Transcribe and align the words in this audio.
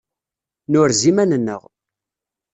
Nurez 0.71 1.01
iman-nneɣ. 1.09 1.61